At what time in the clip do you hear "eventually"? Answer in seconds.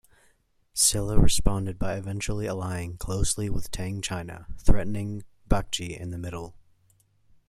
1.95-2.47